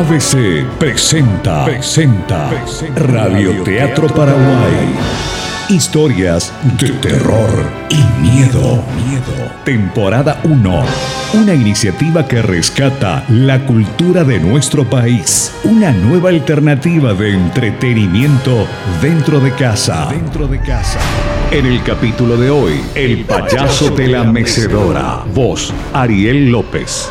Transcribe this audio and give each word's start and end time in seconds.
ABC 0.00 0.64
presenta, 0.78 1.66
presenta, 1.66 2.50
Radio 2.96 3.62
Teatro 3.62 4.06
Paraguay. 4.06 4.96
Historias 5.68 6.54
de 6.78 6.88
terror 6.88 7.50
y 7.90 8.02
miedo. 8.22 8.82
Temporada 9.62 10.40
1. 10.44 10.84
Una 11.34 11.52
iniciativa 11.52 12.26
que 12.26 12.40
rescata 12.40 13.26
la 13.28 13.66
cultura 13.66 14.24
de 14.24 14.40
nuestro 14.40 14.88
país. 14.88 15.52
Una 15.64 15.92
nueva 15.92 16.30
alternativa 16.30 17.12
de 17.12 17.34
entretenimiento 17.34 18.66
dentro 19.02 19.38
de 19.38 19.52
casa. 19.52 20.08
Dentro 20.10 20.48
de 20.48 20.60
casa. 20.60 20.98
En 21.50 21.66
el 21.66 21.82
capítulo 21.82 22.38
de 22.38 22.48
hoy, 22.48 22.80
El 22.94 23.26
payaso 23.26 23.90
de 23.90 24.06
la 24.06 24.24
mecedora. 24.24 25.24
Voz, 25.34 25.74
Ariel 25.92 26.50
López. 26.50 27.10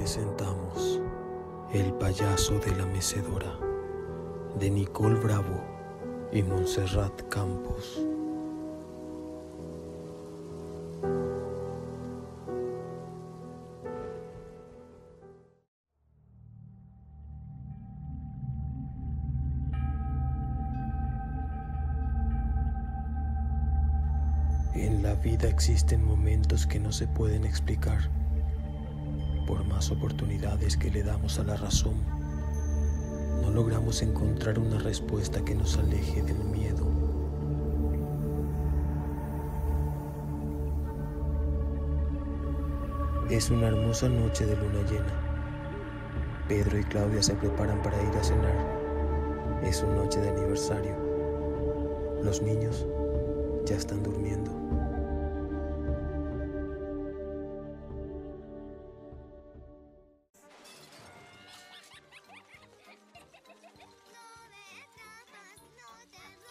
Presentamos 0.00 0.98
El 1.74 1.92
payaso 1.92 2.58
de 2.58 2.74
la 2.74 2.86
mecedora 2.86 3.54
de 4.58 4.70
Nicole 4.70 5.20
Bravo 5.20 5.62
y 6.32 6.42
Montserrat 6.42 7.28
Campos. 7.28 8.00
En 24.72 25.02
la 25.02 25.14
vida 25.16 25.46
existen 25.46 26.02
momentos 26.02 26.66
que 26.66 26.80
no 26.80 26.90
se 26.90 27.06
pueden 27.06 27.44
explicar. 27.44 28.19
Por 29.50 29.64
más 29.64 29.90
oportunidades 29.90 30.76
que 30.76 30.92
le 30.92 31.02
damos 31.02 31.40
a 31.40 31.42
la 31.42 31.56
razón, 31.56 31.94
no 33.42 33.50
logramos 33.50 34.00
encontrar 34.00 34.60
una 34.60 34.78
respuesta 34.78 35.44
que 35.44 35.56
nos 35.56 35.76
aleje 35.76 36.22
del 36.22 36.38
miedo. 36.44 36.86
Es 43.28 43.50
una 43.50 43.66
hermosa 43.66 44.08
noche 44.08 44.46
de 44.46 44.54
luna 44.54 44.88
llena. 44.88 45.14
Pedro 46.46 46.78
y 46.78 46.84
Claudia 46.84 47.20
se 47.20 47.34
preparan 47.34 47.82
para 47.82 48.00
ir 48.04 48.16
a 48.16 48.22
cenar. 48.22 48.54
Es 49.64 49.78
su 49.78 49.86
noche 49.88 50.20
de 50.20 50.28
aniversario. 50.28 50.94
Los 52.22 52.40
niños 52.40 52.86
ya 53.66 53.74
están 53.74 54.00
durmiendo. 54.04 54.52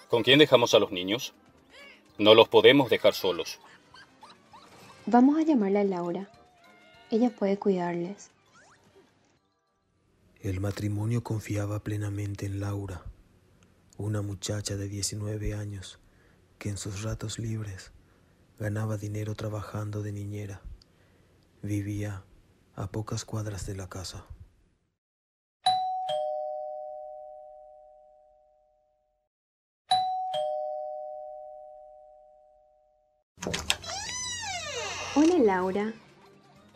¿Con 0.10 0.24
quién 0.24 0.40
dejamos 0.40 0.74
a 0.74 0.80
los 0.80 0.92
niños? 0.92 1.36
No 2.18 2.34
los 2.34 2.50
podemos 2.50 2.90
dejar 2.90 3.14
solos. 3.14 3.60
Vamos 5.06 5.38
a 5.38 5.44
llamarle 5.44 5.80
a 5.80 5.84
Laura. 5.84 6.32
Ella 7.12 7.30
puede 7.30 7.60
cuidarles. 7.60 8.32
El 10.42 10.62
matrimonio 10.62 11.22
confiaba 11.24 11.80
plenamente 11.84 12.48
en 12.48 12.60
Laura, 12.60 13.04
una 13.98 14.24
muchacha 14.24 14.78
de 14.78 14.88
19 14.88 15.54
años 15.54 16.00
que 16.58 16.70
en 16.70 16.78
sus 16.78 17.04
ratos 17.04 17.38
libres 17.38 17.92
ganaba 18.58 18.98
dinero 18.98 19.36
trabajando 19.36 20.02
de 20.02 20.12
niñera. 20.12 20.62
Vivía 21.62 22.24
a 22.76 22.88
pocas 22.88 23.26
cuadras 23.26 23.68
de 23.68 23.76
la 23.76 23.88
casa. 23.88 24.26
Hola 35.16 35.36
Laura. 35.50 35.94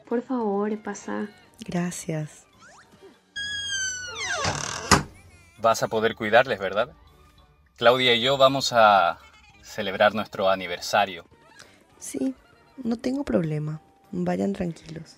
Por 0.10 0.24
favor, 0.24 0.76
pasa. 0.82 1.28
Gracias. 1.60 2.48
Vas 5.60 5.84
a 5.84 5.88
poder 5.88 6.16
cuidarles, 6.16 6.60
¿verdad? 6.60 6.90
Claudia 7.78 8.16
y 8.16 8.22
yo 8.22 8.36
vamos 8.38 8.74
a 8.74 9.20
celebrar 9.62 10.16
nuestro 10.16 10.50
aniversario. 10.50 11.24
Sí, 12.00 12.34
no 12.84 12.96
tengo 12.98 13.24
problema. 13.24 13.80
Vayan 14.12 14.54
tranquilos. 14.54 15.18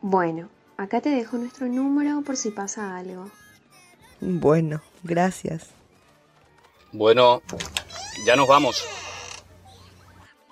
Bueno, 0.00 0.48
acá 0.76 1.00
te 1.00 1.08
dejo 1.08 1.36
nuestro 1.36 1.66
número 1.66 2.22
por 2.22 2.36
si 2.36 2.50
pasa 2.52 2.96
algo. 2.96 3.28
Bueno, 4.20 4.82
gracias. 5.02 5.70
Bueno, 6.92 7.42
ya 8.24 8.36
nos 8.36 8.46
vamos. 8.46 8.84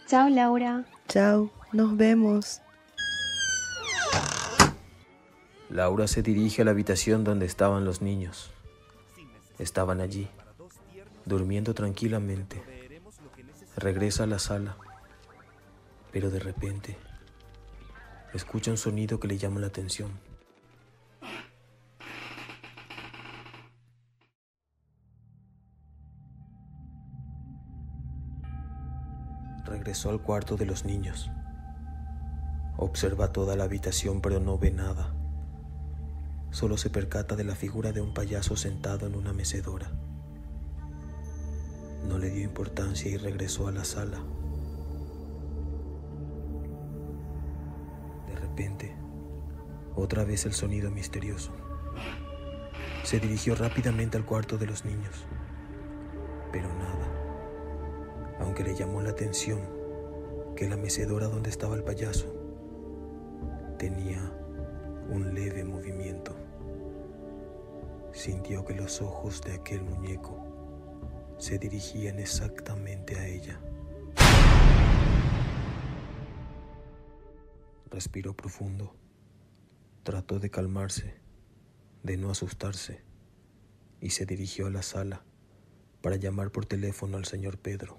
Chao 0.09 0.29
Laura. 0.29 0.85
Chao, 1.09 1.51
nos 1.73 1.97
vemos. 1.97 2.61
Laura 5.71 6.07
se 6.07 6.23
dirige 6.23 6.63
a 6.63 6.65
la 6.67 6.73
habitación 6.73 7.25
donde 7.25 7.47
estaban 7.47 7.85
los 7.85 8.03
niños. 8.03 8.51
Estaban 9.59 10.01
allí, 10.01 10.29
durmiendo 11.25 11.73
tranquilamente. 11.73 12.63
Regresa 13.77 14.25
a 14.25 14.27
la 14.27 14.39
sala, 14.39 14.77
pero 16.11 16.31
de 16.31 16.41
repente 16.41 16.99
escucha 18.35 18.71
un 18.71 18.77
sonido 18.77 19.19
que 19.19 19.29
le 19.29 19.39
llama 19.39 19.61
la 19.61 19.69
atención. 19.69 20.11
Regresó 29.65 30.11
al 30.11 30.21
cuarto 30.21 30.57
de 30.57 30.67
los 30.67 30.85
niños. 30.85 31.31
Observa 32.83 33.31
toda 33.31 33.55
la 33.55 33.63
habitación 33.63 34.21
pero 34.21 34.41
no 34.41 34.59
ve 34.59 34.73
nada. 34.73 35.15
Solo 36.51 36.77
se 36.77 36.91
percata 36.91 37.37
de 37.37 37.45
la 37.45 37.55
figura 37.55 37.93
de 37.93 38.01
un 38.01 38.13
payaso 38.13 38.57
sentado 38.57 39.07
en 39.07 39.15
una 39.15 39.33
mecedora. 39.33 39.93
No 42.09 42.19
le 42.19 42.31
dio 42.31 42.43
importancia 42.43 43.09
y 43.09 43.17
regresó 43.17 43.69
a 43.69 43.71
la 43.71 43.85
sala. 43.85 44.19
De 48.27 48.35
repente, 48.35 48.97
otra 49.95 50.25
vez 50.25 50.45
el 50.45 50.53
sonido 50.53 50.91
misterioso. 50.91 51.53
Se 53.05 53.21
dirigió 53.21 53.55
rápidamente 53.55 54.17
al 54.17 54.27
cuarto 54.27 54.59
de 54.59 54.67
los 54.67 54.85
niños, 54.85 55.25
pero 56.51 56.67
nada. 56.75 58.37
Aunque 58.41 58.65
le 58.65 58.75
llamó 58.75 59.03
la 59.03 59.11
atención 59.11 59.61
que 60.57 60.69
la 60.69 60.77
mecedora 60.77 61.29
donde 61.29 61.49
estaba 61.49 61.77
el 61.77 61.85
payaso 61.85 62.42
tenía 63.83 64.23
un 65.09 65.35
leve 65.35 65.65
movimiento. 65.65 66.37
Sintió 68.13 68.65
que 68.65 68.75
los 68.75 69.03
ojos 69.03 69.43
de 69.43 69.55
aquel 69.55 69.83
muñeco 69.83 71.35
se 71.37 71.59
dirigían 71.59 72.21
exactamente 72.21 73.17
a 73.19 73.27
ella. 73.27 73.61
Respiró 77.91 78.37
profundo. 78.37 78.95
Trató 80.05 80.39
de 80.39 80.49
calmarse, 80.49 81.17
de 82.05 82.17
no 82.17 82.31
asustarse, 82.31 83.03
y 84.01 84.11
se 84.11 84.27
dirigió 84.27 84.69
a 84.69 84.71
la 84.71 84.83
sala 84.83 85.25
para 86.03 86.15
llamar 86.15 86.53
por 86.53 86.67
teléfono 86.67 87.17
al 87.17 87.25
señor 87.25 87.59
Pedro. 87.59 87.99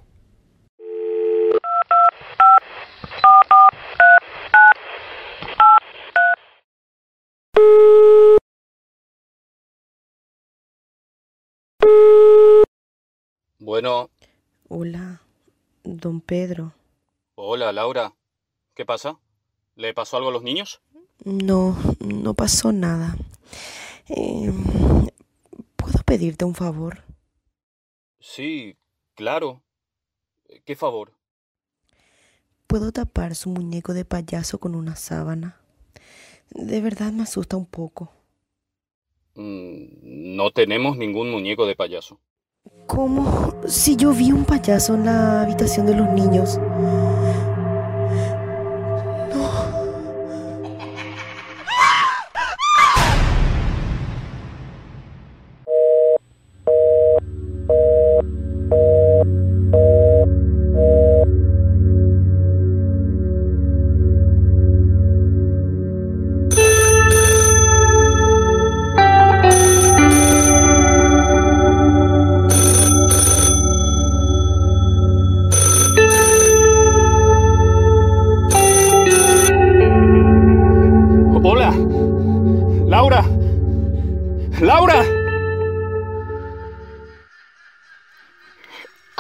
Bueno, 13.64 14.10
Hola, 14.68 15.22
don 15.86 16.20
Pedro. 16.20 16.74
hola 17.36 17.72
Laura. 17.72 18.14
¿Qué 18.76 18.86
pasa? 18.86 19.22
¿Le 19.76 19.94
pasó 19.94 20.18
algo 20.18 20.28
a 20.28 20.34
los 20.34 20.44
niños? 20.44 20.82
No, 21.24 21.78
no 22.02 22.34
pasó 22.34 22.74
nada. 22.74 23.16
Em, 24.10 24.66
¿Puedo 25.78 26.00
pedirte 26.06 26.44
un 26.44 26.56
favor? 26.56 27.04
Sí, 28.20 28.76
claro. 29.16 29.64
¿Qué 30.66 30.76
favor? 30.76 31.14
¿Puedo 32.68 32.92
tapar 32.92 33.36
su 33.36 33.50
muñeco 33.50 33.94
de 33.94 34.04
payaso 34.04 34.60
con 34.60 34.76
una 34.76 34.98
sábana? 34.98 35.62
De 36.50 36.82
verdad 36.82 37.14
me 37.14 37.24
asusta 37.24 37.56
un 37.56 37.66
poco. 37.66 38.12
Mm, 39.36 40.36
no 40.36 40.52
tenemos 40.52 40.98
ningún 40.98 41.30
muñeco 41.32 41.66
de 41.68 41.76
payaso. 41.76 42.20
¿Cómo? 42.88 43.54
Si 43.66 43.96
yo 43.96 44.12
vi 44.12 44.32
un 44.32 44.46
payaso 44.46 44.96
en 44.96 45.06
la 45.06 45.42
habitación 45.42 45.86
de 45.86 45.96
los 45.96 46.10
niños. 46.12 46.60
Hola. 46.78 47.14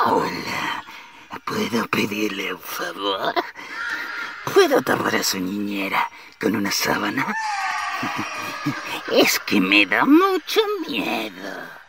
Hola, 0.06 0.84
¿puedo 1.46 1.88
pedirle 1.88 2.54
un 2.54 2.60
favor? 2.60 3.34
¿Puedo 4.54 4.82
tapar 4.82 5.16
a 5.16 5.24
su 5.24 5.40
niñera 5.40 6.10
con 6.42 6.58
una 6.58 6.72
sábana? 6.72 7.34
Es 9.12 9.40
que 9.40 9.62
me 9.62 9.86
da 9.86 10.04
mucho 10.04 10.60
miedo. 10.88 11.83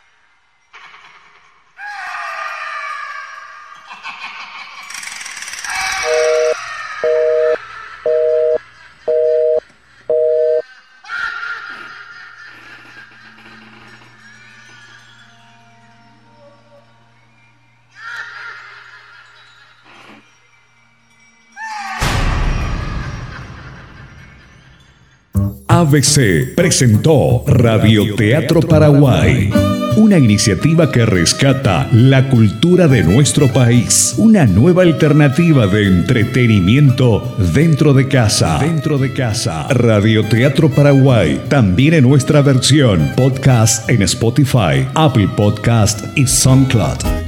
ABC 25.75 26.55
presentó 26.55 27.43
Radioteatro 27.45 28.61
Paraguay, 28.61 29.49
una 29.97 30.17
iniciativa 30.17 30.89
que 30.89 31.05
rescata 31.05 31.89
la 31.91 32.29
cultura 32.29 32.87
de 32.87 33.03
nuestro 33.03 33.49
país, 33.51 34.15
una 34.17 34.45
nueva 34.45 34.83
alternativa 34.83 35.67
de 35.67 35.87
entretenimiento 35.87 37.35
dentro 37.53 37.93
de 37.93 38.07
casa. 38.07 38.59
Dentro 38.61 38.97
de 38.97 39.11
casa. 39.11 39.67
Radioteatro 39.67 40.69
Paraguay, 40.69 41.41
también 41.49 41.95
en 41.95 42.03
nuestra 42.05 42.41
versión 42.41 43.11
podcast 43.17 43.89
en 43.89 44.01
Spotify, 44.03 44.87
Apple 44.93 45.27
Podcast 45.35 46.05
y 46.17 46.25
SoundCloud. 46.25 47.24